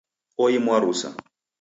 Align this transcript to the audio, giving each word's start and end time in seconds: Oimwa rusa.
Oimwa 0.43 0.77
rusa. 0.83 1.09